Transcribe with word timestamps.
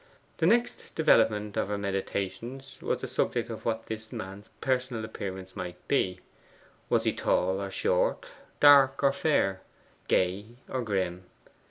The 0.39 0.47
next 0.47 0.95
development 0.95 1.55
of 1.57 1.67
her 1.67 1.77
meditations 1.77 2.81
was 2.81 3.01
the 3.01 3.07
subject 3.07 3.51
of 3.51 3.65
what 3.65 3.85
this 3.85 4.11
man's 4.11 4.49
personal 4.59 5.05
appearance 5.05 5.55
might 5.55 5.75
be 5.87 6.19
was 6.89 7.03
he 7.03 7.13
tall 7.13 7.61
or 7.61 7.69
short, 7.69 8.25
dark 8.59 9.03
or 9.03 9.11
fair, 9.13 9.61
gay 10.07 10.55
or 10.67 10.81
grim? 10.81 11.25